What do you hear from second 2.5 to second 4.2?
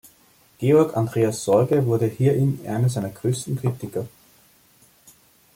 einer seiner größten Kritiker.